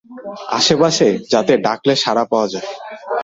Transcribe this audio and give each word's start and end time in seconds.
আশেপাশে, 0.49 1.07
যাতে 1.31 1.53
ডাকলে 1.57 1.93
সাড়া 1.95 2.23
পাওয়া 2.25 2.47
যায়। 2.47 2.67